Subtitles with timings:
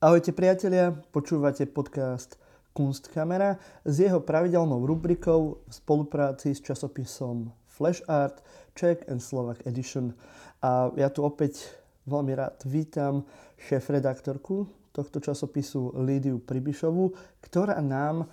[0.00, 2.40] Ahojte priatelia, počúvate podcast
[2.72, 8.40] Kunstkamera s jeho pravidelnou rubrikou v spolupráci s časopisom Flash Art
[8.72, 10.16] Czech and Slovak Edition.
[10.64, 11.76] A ja tu opäť
[12.08, 13.28] veľmi rád vítam
[13.60, 17.12] šéf-redaktorku tohto časopisu Lídiu Pribišovu,
[17.44, 18.24] ktorá nám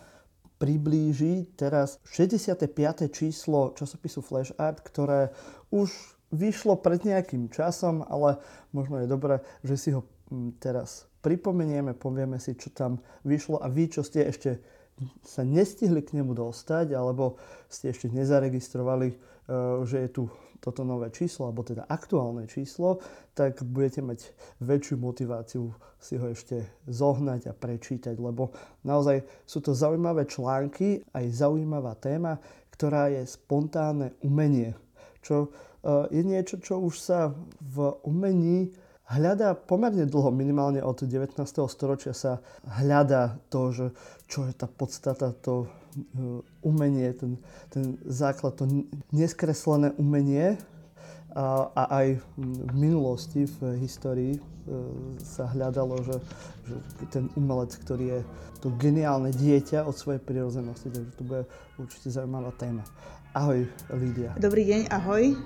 [0.63, 2.63] priblíži teraz 65.
[3.11, 5.35] číslo časopisu Flash Art, ktoré
[5.75, 5.91] už
[6.31, 8.39] vyšlo pred nejakým časom, ale
[8.71, 13.67] možno je dobré, že si ho mm, teraz pripomenieme, povieme si, čo tam vyšlo a
[13.67, 14.63] vy, čo ste ešte
[15.27, 17.35] sa nestihli k nemu dostať, alebo
[17.67, 19.17] ste ešte nezaregistrovali, eh,
[19.83, 20.23] že je tu
[20.57, 22.97] toto nové číslo, alebo teda aktuálne číslo,
[23.37, 25.69] tak budete mať väčšiu motiváciu
[26.01, 28.49] si ho ešte zohnať a prečítať, lebo
[28.81, 32.41] naozaj sú to zaujímavé články, aj zaujímavá téma,
[32.73, 34.73] ktorá je spontánne umenie,
[35.21, 38.73] čo eh, je niečo, čo už sa v umení
[39.07, 41.39] hľadá pomerne dlho, minimálne od 19.
[41.71, 43.85] storočia sa hľadá to, že
[44.27, 45.67] čo je tá podstata, to e,
[46.67, 47.39] umenie, ten,
[47.71, 48.67] ten základ, to
[49.15, 50.59] neskreslené umenie.
[51.37, 52.07] A, a aj
[52.39, 54.41] v minulosti, v histórii e,
[55.21, 56.17] sa hľadalo, že,
[56.65, 56.75] že
[57.13, 58.21] ten umelec, ktorý je
[58.57, 61.43] to geniálne dieťa od svojej prirodzenosti, takže to bude
[61.77, 62.81] určite zaujímavá téma.
[63.37, 64.33] Ahoj, Lídia.
[64.41, 65.37] Dobrý deň, ahoj.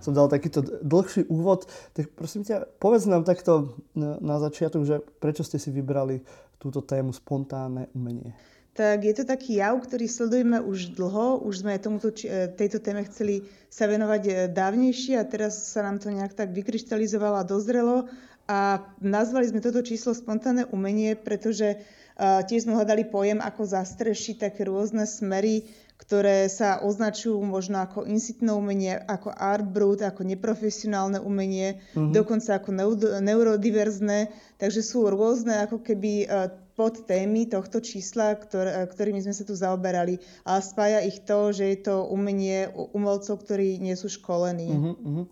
[0.00, 5.44] Som dal takýto dlhší úvod, tak prosím ťa, povedz nám takto na, začiatok, že prečo
[5.44, 6.24] ste si vybrali
[6.60, 8.32] túto tému spontánne umenie.
[8.70, 13.02] Tak je to taký jav, ktorý sledujeme už dlho, už sme tomuto, e, tejto téme
[13.10, 18.06] chceli sa venovať e, dávnejšie a teraz sa nám to nejak tak vykryštalizovalo a dozrelo.
[18.50, 24.50] A nazvali sme toto číslo spontánne umenie, pretože uh, tiež sme hľadali pojem, ako zastrešiť
[24.50, 25.70] také rôzne smery
[26.10, 32.10] ktoré sa označujú možno ako insitné umenie, ako art brut, ako neprofesionálne umenie, mm-hmm.
[32.10, 32.74] dokonca ako
[33.22, 34.34] neurodiverzné.
[34.58, 39.46] Takže sú rôzne ako keby e, pod témy tohto čísla, ktor, e, ktorými sme sa
[39.46, 40.18] tu zaoberali.
[40.42, 44.66] A spája ich to, že je to umenie umelcov, ktorí nie sú školení.
[44.66, 45.24] Mm-hmm.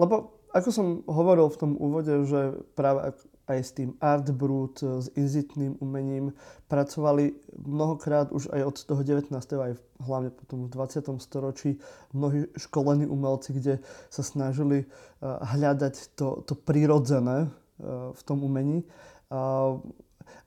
[0.00, 3.12] Lebo ako som hovoril v tom úvode, že práve
[3.48, 6.36] aj s tým art brut, s inzitným umením.
[6.68, 7.32] Pracovali
[7.64, 9.32] mnohokrát už aj od toho 19.
[9.34, 9.72] aj
[10.04, 11.16] hlavne potom v 20.
[11.18, 11.80] storočí
[12.12, 13.80] mnohí školení umelci, kde
[14.12, 14.86] sa snažili eh,
[15.24, 18.84] hľadať to, to prirodzené eh, v tom umení.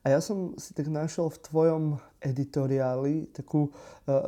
[0.02, 1.84] A ja som si tak našiel v tvojom
[2.22, 3.70] editoriáli takú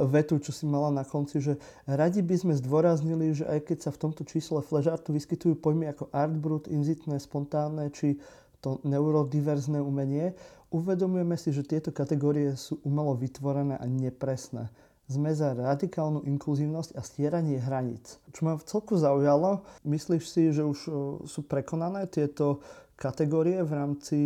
[0.06, 1.58] vetu, čo si mala na konci, že
[1.90, 6.14] radi by sme zdôraznili, že aj keď sa v tomto čísle Artu vyskytujú pojmy ako
[6.14, 8.22] art brut, inzitné, spontánne či
[8.64, 10.32] to neurodiverzné umenie,
[10.72, 14.72] uvedomujeme si, že tieto kategórie sú umelo vytvorené a nepresné.
[15.12, 18.24] Sme za radikálnu inkluzívnosť a stieranie hraníc.
[18.32, 20.80] Čo ma v celku zaujalo, myslíš si, že už
[21.28, 22.64] sú prekonané tieto
[22.96, 24.18] kategórie v rámci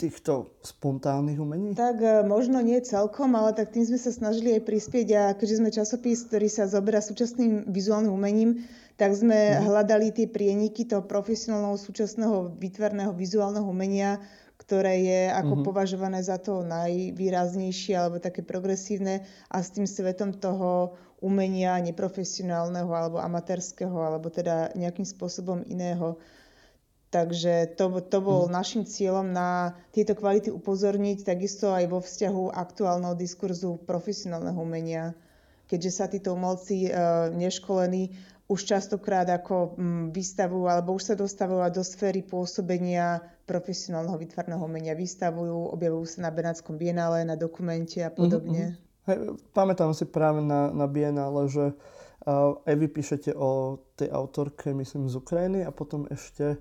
[0.00, 1.76] týchto spontánnych umení?
[1.76, 5.58] Tak e, možno nie celkom, ale tak tým sme sa snažili aj prispieť a keďže
[5.60, 8.64] sme časopis, ktorý sa zoberá súčasným vizuálnym umením,
[9.00, 9.64] tak sme mm.
[9.64, 14.20] hľadali tie prieniky toho profesionálneho súčasného výtvarného vizuálneho umenia,
[14.60, 15.68] ktoré je ako mm-hmm.
[15.72, 23.24] považované za to najvýraznejšie alebo také progresívne a s tým svetom toho umenia neprofesionálneho alebo
[23.24, 26.20] amatérskeho alebo teda nejakým spôsobom iného.
[27.08, 28.52] Takže to, to bol mm.
[28.52, 35.16] našim cieľom na tieto kvality upozorniť, takisto aj vo vzťahu aktuálneho diskurzu profesionálneho umenia.
[35.72, 36.90] Keďže sa títo umelci e,
[37.32, 38.12] neškolení
[38.50, 44.98] už častokrát ako mm, vystavujú alebo už sa dostávajú do sféry pôsobenia profesionálneho výtvarného umenia.
[44.98, 48.74] Vystavujú, objavujú sa na Benátskom bienále, na dokumente a podobne.
[48.74, 49.06] Mm-hmm.
[49.06, 49.18] Hej,
[49.54, 55.06] pamätám si práve na, na bienále, že uh, aj vy píšete o tej autorke, myslím,
[55.06, 56.58] z Ukrajiny a potom ešte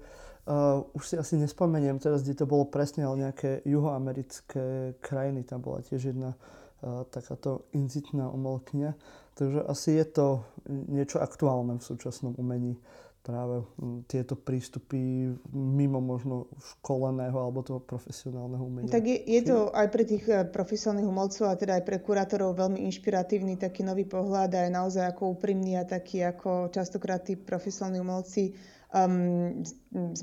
[0.49, 5.45] Uh, už si asi nespomeniem teraz, kde to bolo presne, ale nejaké juhoamerické krajiny.
[5.45, 8.97] Tam bola tiež jedna uh, takáto inzitná umelkyňa.
[9.39, 10.27] Takže asi je to
[10.67, 12.75] niečo aktuálne v súčasnom umení
[13.19, 13.63] práve
[14.07, 18.91] tieto prístupy mimo možno školeného alebo toho profesionálneho umenia.
[18.91, 22.55] Tak je, je to aj pre tých eh, profesionálnych umelcov a teda aj pre kurátorov
[22.55, 27.35] veľmi inšpiratívny taký nový pohľad a je naozaj ako úprimný a taký ako častokrát tí
[27.35, 28.55] profesionálni umelci
[28.95, 29.61] um,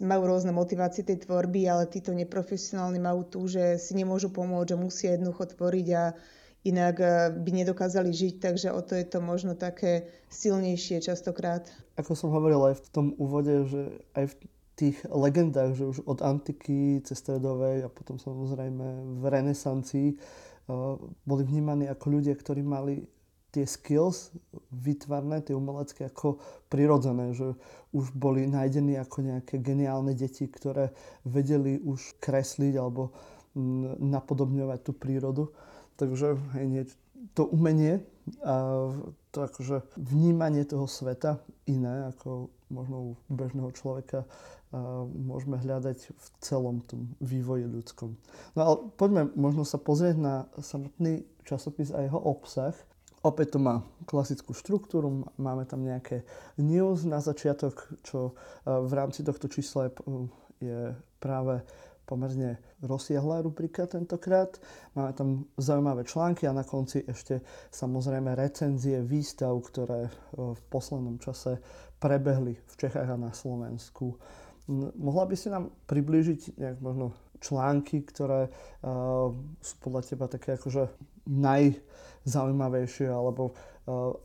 [0.03, 4.77] majú rôzne motivácie tej tvorby, ale títo neprofesionálni majú tu, že si nemôžu pomôcť, že
[4.77, 6.05] musia jednoducho tvoriť a
[6.67, 11.71] inak eh, by nedokázali žiť, takže o to je to možno také silnejšie častokrát.
[11.95, 14.35] Ako som hovoril aj v tom úvode, že aj v
[14.77, 18.85] tých legendách, že už od antiky cez stredovej a potom samozrejme
[19.17, 23.09] v renesancii uh, boli vnímaní ako ľudia, ktorí mali
[23.57, 24.37] tie skills
[24.69, 26.37] vytvarné, tie umelecké ako
[26.69, 27.57] prirodzené, že
[27.97, 30.93] už boli nájdení ako nejaké geniálne deti, ktoré
[31.25, 33.17] vedeli už kresliť alebo
[33.57, 35.49] mm, napodobňovať tú prírodu.
[35.97, 36.83] Takže hej, nie,
[37.33, 38.05] to umenie
[38.45, 38.89] a
[39.33, 44.27] to akože vnímanie toho sveta iné ako možno u bežného človeka
[44.75, 48.19] a môžeme hľadať v celom tom vývoji ľudskom.
[48.59, 52.75] No ale poďme možno sa pozrieť na samotný časopis a jeho obsah.
[53.23, 56.27] Opäť to má klasickú štruktúru, máme tam nejaké
[56.59, 58.35] news na začiatok, čo
[58.67, 59.95] v rámci tohto čísla
[60.59, 61.63] je práve
[62.07, 64.57] pomerne rozsiahlá rubrika tentokrát.
[64.95, 67.43] Máme tam zaujímavé články a na konci ešte
[67.75, 71.59] samozrejme recenzie výstav, ktoré e, v poslednom čase
[71.99, 74.17] prebehli v Čechách a na Slovensku.
[74.99, 79.31] Mohla by si nám priblížiť nejak možno články, ktoré uh,
[79.63, 80.91] sú podľa teba také akože
[81.31, 83.55] najzaujímavejšie, alebo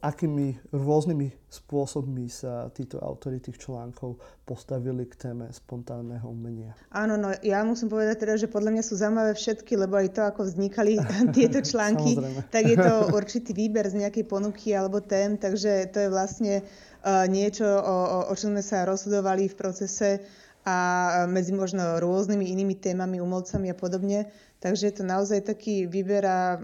[0.01, 6.73] akými rôznymi spôsobmi sa títo autory tých článkov postavili k téme spontánneho umenia.
[6.89, 10.21] Áno, no ja musím povedať teda, že podľa mňa sú zaujímavé všetky, lebo aj to,
[10.25, 10.97] ako vznikali
[11.37, 12.17] tieto články,
[12.49, 16.65] tak je to určitý výber z nejakej ponuky alebo tém, takže to je vlastne
[17.05, 20.25] uh, niečo, o, o, o čom sme sa rozhodovali v procese
[20.61, 20.77] a
[21.25, 24.29] medzi možno rôznymi inými témami, umelcami a podobne.
[24.61, 26.61] Takže je to naozaj taký výber a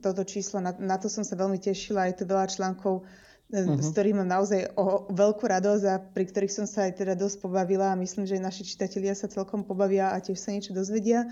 [0.00, 2.08] toto číslo, na, na to som sa veľmi tešila.
[2.08, 3.84] Je tu veľa článkov, uh-huh.
[3.84, 7.44] z ktorých mám naozaj o, veľkú radosť a pri ktorých som sa aj teda dosť
[7.44, 11.28] pobavila a myslím, že naši čitatelia sa celkom pobavia a tiež sa niečo dozvedia.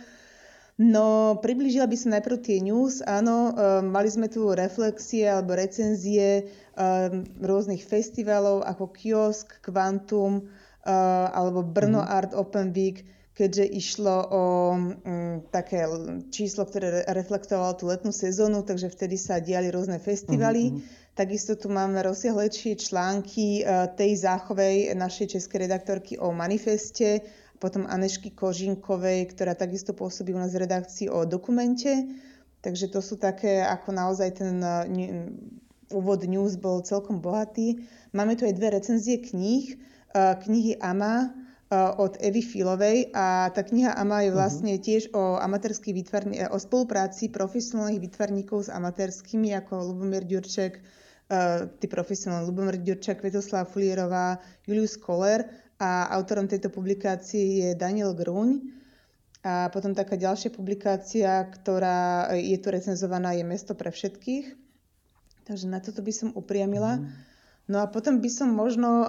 [0.80, 3.04] No, priblížila by som najprv tie news.
[3.04, 10.48] Áno, um, mali sme tu reflexie alebo recenzie um, rôznych festivalov ako Kiosk, Quantum,
[10.82, 12.16] alebo Brno mm-hmm.
[12.18, 14.44] Art Open Week, keďže išlo o
[14.76, 15.88] um, také
[16.28, 20.68] číslo, ktoré reflektovalo tú letnú sezónu, takže vtedy sa diali rôzne festivaly.
[20.68, 21.16] Mm-hmm.
[21.16, 27.24] Takisto tu máme rozsiahlejšie články uh, tej záchovej našej českej redaktorky o manifeste,
[27.56, 31.88] potom Anešky Kožinkovej, ktorá takisto pôsobí u nás v redakcii o dokumente.
[32.60, 34.84] Takže to sú také, ako naozaj ten uh,
[35.88, 37.80] úvod news bol celkom bohatý.
[38.12, 39.91] Máme tu aj dve recenzie kníh.
[40.12, 41.32] Eh, knihy Ama
[41.72, 44.36] eh, od Evy Filovej a tá kniha Ama je mhm.
[44.36, 51.00] vlastne tiež o amatérských výtvarní, eh, o spolupráci profesionálnych výtvarníkov s amatérskými ako Lubomír Ďurček,
[51.80, 54.36] tí profesionálni Lubomír Ďurček, Svetoslava Fulierová,
[54.68, 55.48] Julius Koller
[55.80, 58.60] a autorom tejto publikácie je Daniel Gruň.
[59.40, 64.60] A potom taká ďalšia publikácia, ktorá je tu recenzovaná, je Mesto pre všetkých.
[65.48, 67.00] Takže na toto by som upriamila.
[67.00, 67.31] Mm.
[67.72, 69.08] No a potom by som možno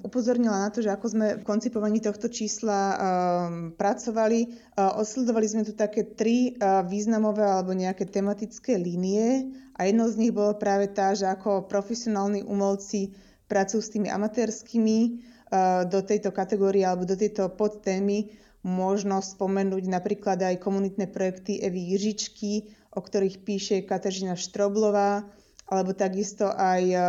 [0.00, 2.96] upozornila na to, že ako sme v koncipovaní tohto čísla uh,
[3.76, 4.72] pracovali.
[4.72, 10.16] Uh, osledovali sme tu také tri uh, významové alebo nejaké tematické línie a jednou z
[10.16, 13.12] nich bolo práve tá, že ako profesionálni umelci
[13.44, 14.98] pracujú s tými amatérskými
[15.52, 18.32] uh, do tejto kategórie alebo do tejto podtémy
[18.64, 25.28] možno spomenúť napríklad aj komunitné projekty Evy Jižičky, o ktorých píše Kateřina Štroblová,
[25.68, 27.04] alebo takisto aj uh,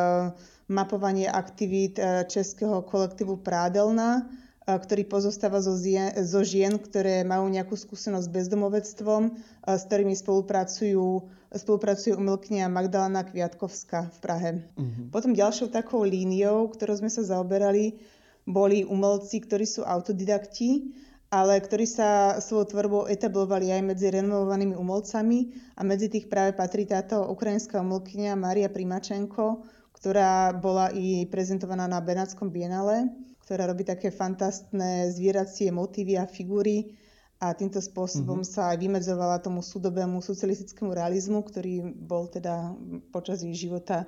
[0.68, 7.51] mapovanie aktivít e, českého kolektívu Prádelna, e, ktorý pozostáva zo, zien, zo žien, ktoré majú
[7.51, 9.31] nejakú skúsenosť s bezdomovectvom, e,
[9.68, 11.06] s ktorými spolupracujú,
[11.51, 14.51] spolupracujú umelkynia Magdalena Kviatkovská v Prahe.
[14.80, 15.12] Uh-huh.
[15.12, 18.00] Potom ďalšou takou líniou, ktorou sme sa zaoberali,
[18.43, 20.91] boli umelci, ktorí sú autodidakti,
[21.34, 26.86] ale ktorí sa svojou tvorbou etablovali aj medzi renovovanými umelcami a medzi tých práve patrí
[26.86, 29.65] táto ukrajinská umelkynia Maria Primačenko,
[30.03, 33.07] ktorá bola i prezentovaná na Benátskom bienále,
[33.48, 37.00] ktorá robí také fantastné zvieracie motívy a figúry
[37.39, 38.51] a týmto spôsobom mm-hmm.
[38.51, 42.75] sa aj vymedzovala tomu súdobému socialistickému realizmu, ktorý bol teda
[43.15, 44.03] počas jej života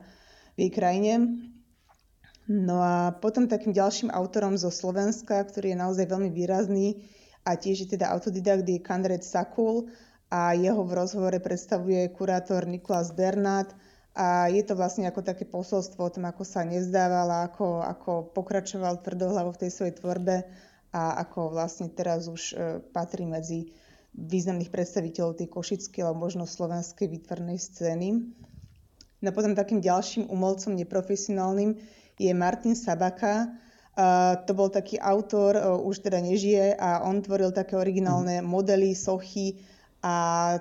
[0.59, 1.13] v jej krajine.
[2.51, 7.07] No a potom takým ďalším autorom zo Slovenska, ktorý je naozaj veľmi výrazný
[7.47, 9.87] a tiež je teda autodidakt, je Kandred Sakul
[10.27, 13.71] a jeho v rozhovore predstavuje kurátor Nikolás Bernát,
[14.15, 19.03] a je to vlastne ako také posolstvo o tom, ako sa nevzdával, ako, ako pokračoval
[19.03, 20.47] tvrdohlavo v tej svojej tvorbe
[20.95, 23.75] a ako vlastne teraz už e, patrí medzi
[24.15, 28.23] významných predstaviteľov tej košickej alebo možno slovenskej výtvarnej scény.
[29.19, 31.75] No potom takým ďalším umelcom neprofesionálnym
[32.15, 33.51] je Martin Sabaka.
[33.95, 38.91] Uh, to bol taký autor, uh, už teda nežije a on tvoril také originálne modely,
[38.91, 39.63] sochy,
[40.05, 40.15] a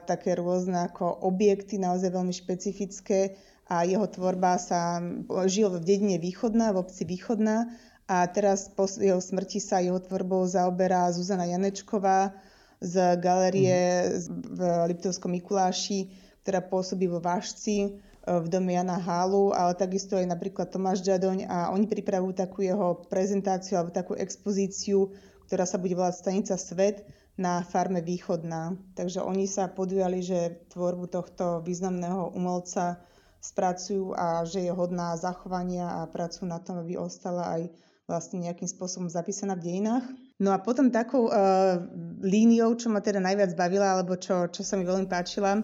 [0.08, 3.36] také rôzne ako objekty, naozaj veľmi špecifické.
[3.68, 5.04] A jeho tvorba sa
[5.44, 7.68] žil v dedine Východná, v obci Východná.
[8.08, 12.32] A teraz po jeho smrti sa jeho tvorbou zaoberá Zuzana Janečková
[12.80, 14.56] z galerie mm.
[14.56, 14.60] v
[14.92, 16.08] Liptovskom Mikuláši,
[16.44, 21.68] ktorá pôsobí vo Vážci v dome Jana Hálu, ale takisto aj napríklad Tomáš Žadoň a
[21.76, 25.12] oni pripravujú takú jeho prezentáciu alebo takú expozíciu,
[25.44, 28.78] ktorá sa bude volať Stanica Svet na farme Východná.
[28.94, 33.02] Takže oni sa podujali, že tvorbu tohto významného umelca
[33.44, 37.62] spracujú a že je hodná zachovania a pracujú na tom, aby ostala aj
[38.04, 40.04] vlastne nejakým spôsobom zapísaná v dejinách.
[40.40, 41.80] No a potom takou uh,
[42.20, 45.62] líniou, čo ma teda najviac bavila, alebo čo, čo sa mi veľmi páčila,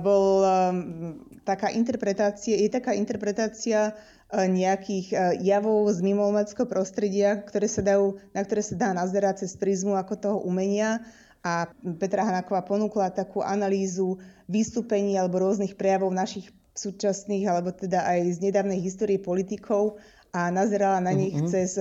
[0.00, 0.76] bol um,
[1.44, 8.16] taká interpretácia, je taká interpretácia uh, nejakých uh, javov z mimoumeckého prostredia, ktoré sa dajú,
[8.32, 11.04] na ktoré sa dá nazerať cez prízmu ako toho umenia
[11.44, 11.68] a
[12.00, 14.16] Petra Hanaková ponúkla takú analýzu
[14.48, 20.00] vystúpení alebo rôznych prejavov našich súčasných alebo teda aj z nedávnej histórie politikov
[20.32, 21.52] a nazerala na nich mm-hmm.
[21.52, 21.78] cez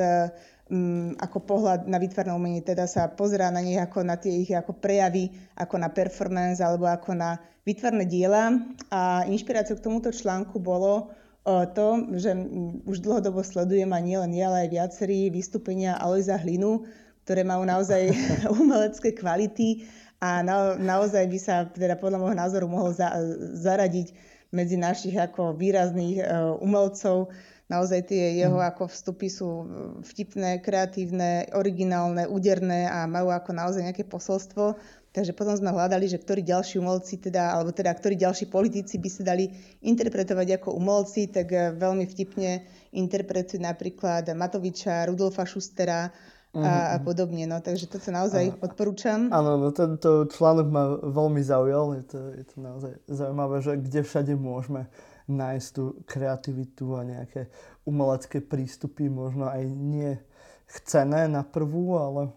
[0.73, 4.49] um, ako pohľad na výtvarné umenie, teda sa pozerá na nich ako na tie ich
[4.49, 8.57] ako prejavy, ako na performance alebo ako na výtvarné diela.
[8.89, 11.13] A inšpiráciou k tomuto článku bolo
[11.45, 16.41] uh, to, že um, už dlhodobo sledujem a nielen ja, ale aj viacerí vystúpenia Alojza
[16.41, 16.89] Hlinu,
[17.23, 18.09] ktoré majú naozaj
[18.59, 19.85] umelecké kvality
[20.23, 23.11] a na, naozaj by sa teda podľa môjho názoru mohol za,
[23.59, 27.33] zaradiť medzi našich ako výrazných uh, umelcov.
[27.73, 28.69] Naozaj tie jeho mm.
[28.69, 29.65] ako vstupy sú uh,
[30.05, 34.77] vtipné, kreatívne, originálne, úderné a majú ako naozaj nejaké posolstvo.
[35.13, 39.09] Takže potom sme hľadali, že ktorí ďalší umelci, teda, alebo teda ktorí ďalší politici by
[39.09, 39.49] sa dali
[39.85, 42.61] interpretovať ako umelci, tak uh, veľmi vtipne
[42.93, 46.13] interpretujú napríklad Matoviča, Rudolfa Schustera,
[46.53, 47.03] a, a mhm.
[47.03, 47.43] podobne.
[47.49, 49.33] No, takže to sa naozaj a, odporúčam.
[49.33, 51.97] Áno, no tento článok ma veľmi zaujal.
[51.97, 54.85] Je to, je to naozaj zaujímavé, že kde všade môžeme
[55.27, 57.47] nájsť tú kreativitu a nejaké
[57.87, 60.19] umelecké prístupy, možno aj nie
[60.67, 62.31] chcené na prvú, ale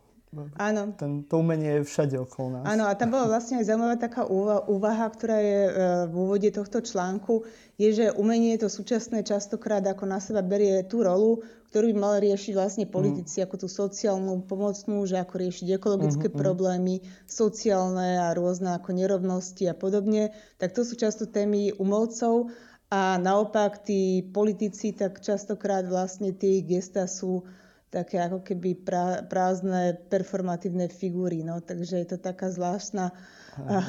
[0.61, 0.93] Áno.
[0.99, 2.65] Ten, to umenie je všade okolo nás.
[2.69, 4.29] Áno, a tam bola vlastne aj zaujímavá taká
[4.69, 5.73] úvaha, ktorá je e,
[6.11, 7.47] v úvode tohto článku,
[7.81, 11.41] je, že umenie to súčasné častokrát ako na seba berie tú rolu,
[11.73, 12.93] ktorú by mali riešiť vlastne mm.
[12.93, 13.43] politici, mm.
[13.49, 19.65] ako tú sociálnu, pomocnú, že ako riešiť ekologické mm, problémy, sociálne a rôzne ako nerovnosti
[19.71, 20.37] a podobne.
[20.61, 22.53] Tak to sú často témy umelcov
[22.91, 27.43] a naopak tí politici tak častokrát vlastne tie gesta sú
[27.91, 28.79] také ako keby
[29.27, 31.43] prázdne performatívne figúry.
[31.43, 31.59] No.
[31.59, 33.83] Takže je to taká zvláštna uh,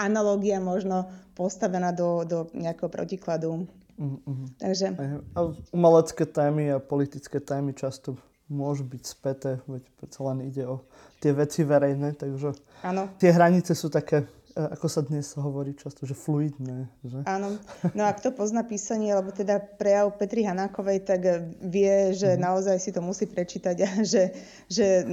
[0.00, 3.68] analogia možno postavená do, do nejakého protikladu.
[4.00, 4.48] Uh-huh.
[4.56, 4.96] Takže...
[5.36, 5.38] A
[5.72, 8.16] umelecké témy a politické témy často
[8.52, 10.84] môžu byť späté, veď predsa len ide o
[11.24, 12.52] tie veci verejné, takže
[12.84, 13.08] ano.
[13.16, 16.88] tie hranice sú také ako sa dnes hovorí často, že fluidné.
[17.04, 17.18] Že?
[17.24, 17.56] Áno.
[17.98, 21.20] No a kto pozná písanie, alebo teda prejav Petri Hanákovej, tak
[21.60, 22.40] vie, že mm.
[22.40, 24.32] naozaj si to musí prečítať a že,
[24.68, 25.04] že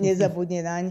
[0.00, 0.86] nezabudne naň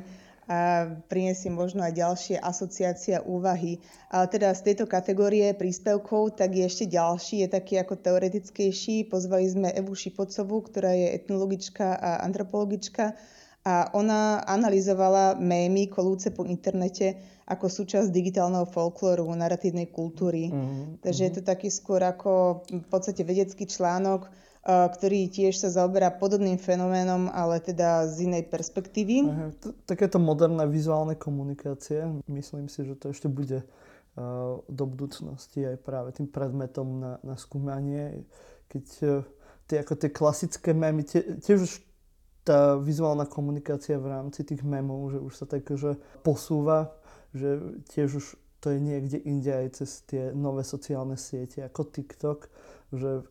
[0.48, 3.84] a prinesie možno aj ďalšie asociácie a úvahy.
[4.08, 9.12] Ale teda z tejto kategórie príspevkov, tak je ešte ďalší, je taký ako teoretickejší.
[9.12, 13.12] Pozvali sme Evu Šipocovú, ktorá je etnologička a antropologička
[13.68, 20.48] a ona analyzovala mémy kolúce po internete ako súčasť digitálneho folklóru, narratívnej kultúry.
[20.48, 21.04] Mm-hmm.
[21.04, 24.32] Takže je to taký skôr ako v podstate vedecký článok,
[24.68, 29.28] ktorý tiež sa zaoberá podobným fenoménom, ale teda z inej perspektívy.
[29.28, 29.48] Aha,
[29.88, 33.64] takéto moderné vizuálne komunikácie, myslím si, že to ešte bude
[34.68, 38.26] do budúcnosti aj práve tým predmetom na, na skúmanie,
[38.66, 39.08] keď e,
[39.70, 41.74] tie, ako tie klasické mémy, tie, tiež už
[42.48, 46.96] tá vizuálna komunikácia v rámci tých memov, že už sa tak že posúva,
[47.36, 47.60] že
[47.92, 48.26] tiež už
[48.64, 52.50] to je niekde inde aj cez tie nové sociálne siete ako TikTok,
[52.96, 53.22] že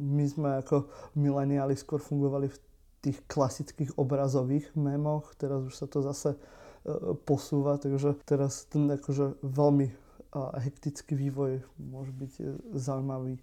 [0.00, 2.58] my sme ako mileniáli skôr fungovali v
[3.02, 9.42] tých klasických obrazových memoch, teraz už sa to zase uh, posúva, takže teraz ten akože
[9.42, 10.00] veľmi
[10.32, 13.36] hektický vývoj môže byť uh, zaujímavý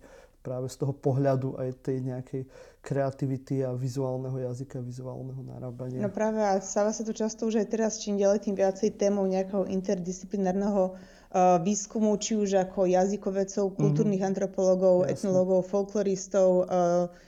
[0.49, 2.41] práve z toho pohľadu aj tej nejakej
[2.81, 6.01] kreativity a vizuálneho jazyka, vizuálneho narábania.
[6.01, 9.29] No práve a stáva sa to často už aj teraz čím ďalej tým viacej témou
[9.29, 13.75] nejakého interdisciplinárneho uh, výskumu, či už ako jazykovecov, mhm.
[13.77, 14.33] kultúrnych mm-hmm.
[14.33, 15.13] antropologov, Jasne.
[15.13, 16.65] etnologov, folkloristov, uh,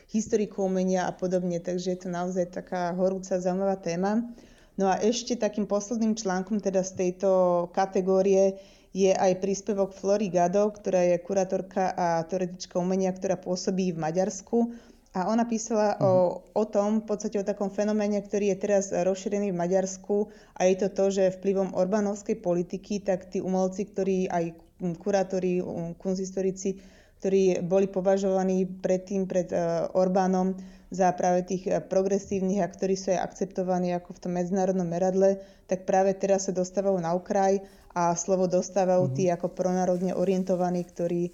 [0.09, 1.61] historikov umenia a podobne.
[1.61, 4.25] Takže je to naozaj taká horúca, zaujímavá téma.
[4.81, 7.29] No a ešte takým posledným článkom teda z tejto
[7.69, 8.57] kategórie
[8.91, 14.75] je aj príspevok Flory Gado, ktorá je kurátorka a teoretička umenia, ktorá pôsobí v Maďarsku.
[15.11, 16.03] A ona písala mm.
[16.03, 16.35] o, mhm.
[16.55, 20.75] o tom, v podstate o takom fenoméne, ktorý je teraz rozšírený v Maďarsku a je
[20.79, 24.55] to to, že vplyvom Orbánovskej politiky, tak tí umelci, ktorí aj
[24.99, 25.59] kurátori,
[25.99, 26.79] kunzistorici,
[27.21, 30.57] ktorí boli považovaní predtým pred uh, Orbánom
[30.91, 35.39] za práve tých uh, progresívnych a ktorí sú aj akceptovaní ako v tom medzinárodnom meradle,
[35.65, 37.63] tak práve teraz sa dostávajú na okraj
[37.95, 39.17] a slovo dostávajú mm-hmm.
[39.17, 41.31] tí ako pronárodne orientovaní, ktorí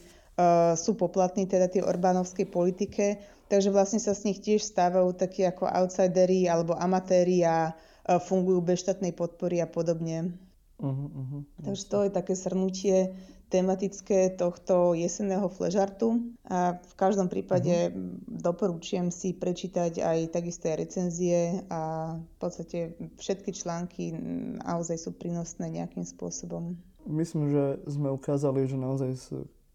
[0.77, 3.17] sú poplatní teda tej Orbánovskej politike,
[3.49, 7.73] takže vlastne sa z nich tiež stávajú takí ako outsideri alebo amatéri a
[8.05, 10.37] fungujú bez štátnej podpory a podobne.
[10.77, 13.17] Uh-huh, uh-huh, takže to je také srnutie
[13.49, 18.21] tematické tohto jesenného fležartu a v každom prípade uh-huh.
[18.45, 24.13] doporučujem si prečítať aj takisto aj recenzie a v podstate všetky články
[24.61, 26.77] naozaj sú prínosné nejakým spôsobom.
[27.07, 29.17] Myslím, že sme ukázali, že naozaj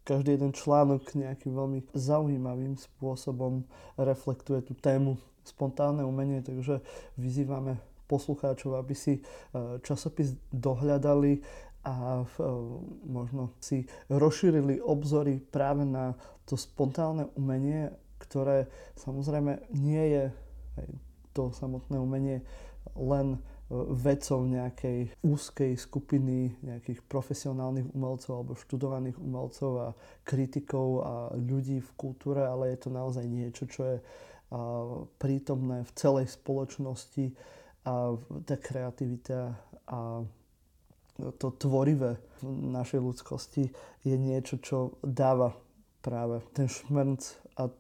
[0.06, 3.66] každý jeden článok nejakým veľmi zaujímavým spôsobom
[3.98, 6.78] reflektuje tú tému spontánne umenie, takže
[7.18, 7.78] vyzývame
[8.12, 9.20] poslucháčov, aby si e,
[9.80, 11.40] časopis dohľadali
[11.88, 12.24] a e,
[13.08, 16.12] možno si rozšírili obzory práve na
[16.44, 17.88] to spontánne umenie,
[18.20, 18.68] ktoré
[19.00, 20.24] samozrejme nie je
[21.32, 22.44] to samotné umenie
[22.92, 23.40] len
[23.72, 29.88] vedcov nejakej úzkej skupiny nejakých profesionálnych umelcov alebo študovaných umelcov a
[30.28, 33.98] kritikov a ľudí v kultúre, ale je to naozaj niečo, čo je
[35.16, 37.32] prítomné v celej spoločnosti
[37.82, 38.14] a
[38.46, 39.58] tá kreativita
[39.90, 40.22] a
[41.38, 43.68] to tvorivé v našej ľudskosti
[44.02, 45.52] je niečo, čo dáva
[46.02, 47.22] práve ten šmrnc
[47.60, 47.70] a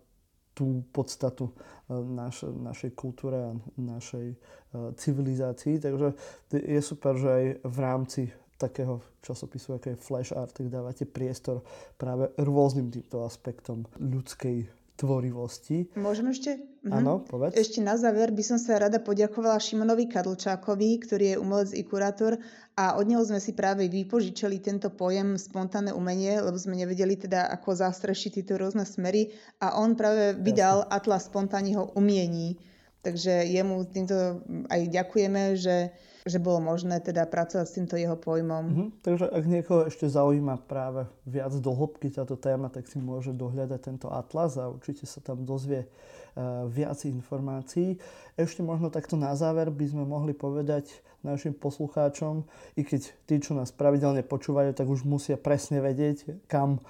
[0.52, 1.52] tú podstatu e,
[1.96, 5.80] naš, našej kultúre a našej uh, civilizácii.
[5.80, 6.12] Takže
[6.52, 8.22] je super, že aj v rámci
[8.60, 11.64] takého časopisu, ako je Flash Art, tak dávate priestor
[11.98, 15.88] práve rôznym týmto aspektom ľudskej tvorivosti.
[15.96, 16.60] Môžem ešte?
[16.82, 16.92] Mhm.
[16.92, 17.54] Áno, povedz.
[17.56, 22.42] Ešte na záver by som sa rada poďakovala Šimonovi Kadlčákovi, ktorý je umelec i kurátor
[22.74, 27.48] a od neho sme si práve vypožičali tento pojem spontánne umenie, lebo sme nevedeli teda,
[27.54, 29.30] ako zastrešiť tieto rôzne smery
[29.62, 30.92] a on práve vydal Jasne.
[30.92, 32.58] Atlas spontánneho umiení.
[33.02, 35.90] Takže jemu týmto aj ďakujeme, že
[36.22, 38.64] že bolo možné teda pracovať s týmto jeho pojmom.
[38.70, 38.88] Mm-hmm.
[39.02, 43.80] Takže ak niekoho ešte zaujíma práve viac do hĺbky táto téma, tak si môže dohľadať
[43.82, 47.98] tento atlas a určite sa tam dozvie uh, viac informácií.
[48.38, 52.42] Ešte možno takto na záver by sme mohli povedať našim poslucháčom,
[52.74, 56.82] i keď tí, čo nás pravidelne počúvajú, tak už musia presne vedieť, kam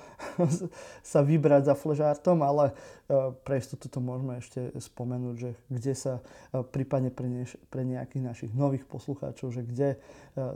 [1.13, 2.73] sa vybrať za fležártom, ale
[3.09, 7.85] e, pre istotu to môžeme ešte spomenúť, že kde sa e, prípadne pre, ne, pre
[7.85, 9.97] nejakých našich nových poslucháčov, že kde e,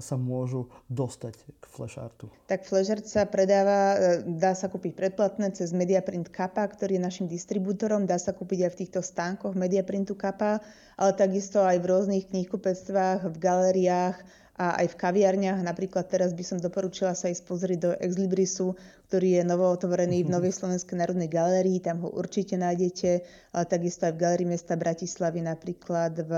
[0.00, 2.32] sa môžu dostať k flešartu.
[2.48, 8.08] Tak flešart sa predáva, dá sa kúpiť predplatné cez Mediaprint Kappa, ktorý je našim distribútorom,
[8.08, 10.64] dá sa kúpiť aj v týchto stánkoch Mediaprintu Kappa,
[10.96, 13.36] ale takisto aj v rôznych knihkupectvách, v
[13.66, 14.22] galériách
[14.56, 15.60] a aj v kaviarniach.
[15.60, 18.78] Napríklad teraz by som doporučila sa ísť pozrieť do Exlibrisu,
[19.10, 23.10] ktorý je novo otvorený v Novej Slovenskej národnej galérii, tam ho určite nájdete,
[23.52, 26.32] ale takisto aj v Galérii mesta Bratislavy, napríklad v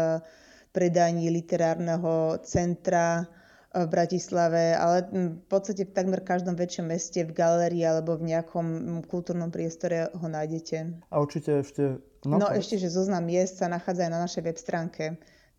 [0.74, 3.28] predaní literárneho centra
[3.68, 8.66] v Bratislave, ale v podstate v takmer každom väčšom meste, v galérii alebo v nejakom
[9.06, 11.06] kultúrnom priestore ho nájdete.
[11.12, 14.58] A určite ešte No, no ešte, že zoznam miest sa nachádza aj na našej web
[14.58, 15.04] stránke.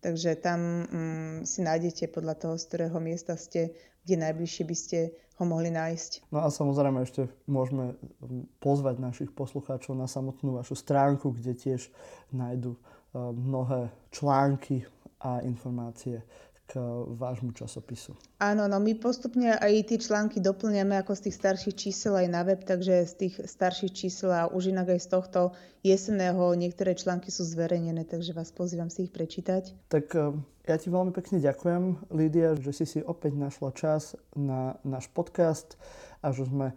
[0.00, 4.98] Takže tam mm, si nájdete podľa toho, z ktorého miesta ste, kde najbližšie by ste
[5.36, 6.32] ho mohli nájsť.
[6.32, 11.92] No a samozrejme ešte môžeme mm, pozvať našich poslucháčov na samotnú vašu stránku, kde tiež
[12.32, 12.80] nájdu e,
[13.20, 14.88] mnohé články
[15.20, 16.24] a informácie
[16.70, 16.78] k
[17.18, 18.14] vášmu časopisu.
[18.38, 22.46] Áno, no my postupne aj tie články doplňame ako z tých starších čísel aj na
[22.46, 25.40] web, takže z tých starších čísel a už inak aj z tohto
[25.82, 29.74] jesenného niektoré články sú zverejnené, takže vás pozývam si ich prečítať.
[29.90, 30.38] Tak e,
[30.70, 35.74] ja ti veľmi pekne ďakujem, Lídia, že si si opäť našla čas na náš podcast
[36.22, 36.74] a že sme e,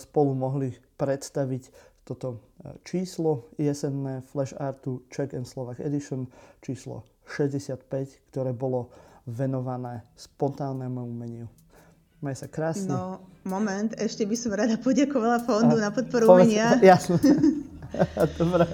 [0.00, 2.40] spolu mohli predstaviť toto
[2.84, 6.28] číslo jesenné Flash Artu Czech and Slovak Edition,
[6.60, 7.80] číslo 65,
[8.28, 8.92] ktoré bolo
[9.24, 11.48] venované spontánnemu umeniu.
[12.24, 12.88] Maj sa krásne.
[12.88, 16.80] No, moment, ešte by som rada poďakovala Fondu a, na podporu umenia.
[16.92, 17.20] Jasne.
[18.40, 18.64] Dobre,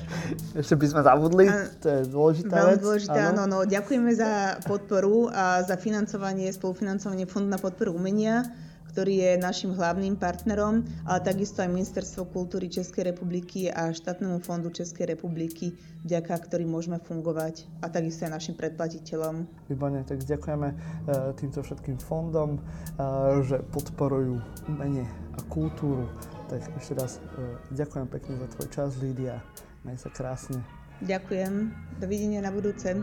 [0.56, 1.46] ešte by sme zabudli,
[1.80, 3.04] to je dôležitá Veľmi vec.
[3.11, 3.42] áno.
[3.46, 3.59] áno.
[3.68, 8.48] Ďakujeme za podporu a za financovanie, spolufinancovanie Fondu na podporu umenia
[8.90, 14.74] ktorý je našim hlavným partnerom, ale takisto aj Ministerstvo kultúry Českej republiky a štátnemu fondu
[14.74, 19.46] Českej republiky, vďaka ktorým môžeme fungovať a takisto aj našim predplatiteľom.
[19.70, 20.76] Výborne, tak ďakujeme e,
[21.38, 22.61] týmto všetkým fondom, e,
[23.46, 25.06] že podporujú umenie
[25.38, 26.11] a kultúru.
[26.50, 29.38] Tak ešte raz e, ďakujem pekne za tvoj čas, Lídia.
[29.86, 30.58] Maj sa krásne.
[30.98, 31.70] Ďakujem.
[32.02, 32.98] Dovidenia na budúce.